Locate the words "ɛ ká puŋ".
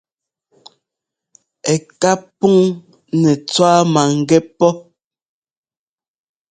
1.73-2.57